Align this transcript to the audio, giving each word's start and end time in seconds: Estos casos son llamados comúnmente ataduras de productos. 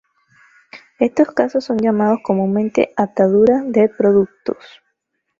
Estos 0.97 1.29
casos 1.31 1.63
son 1.65 1.77
llamados 1.77 2.21
comúnmente 2.23 2.91
ataduras 2.97 3.61
de 3.71 3.87
productos. 3.87 4.57